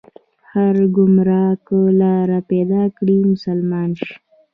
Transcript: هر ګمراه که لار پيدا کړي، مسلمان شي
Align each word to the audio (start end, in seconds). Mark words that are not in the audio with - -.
هر 0.51 0.75
ګمراه 0.95 1.53
که 1.67 1.77
لار 1.99 2.29
پيدا 2.49 2.83
کړي، 2.97 3.17
مسلمان 3.31 3.89
شي 4.01 4.13